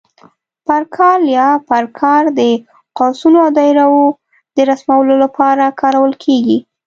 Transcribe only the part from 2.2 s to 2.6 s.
د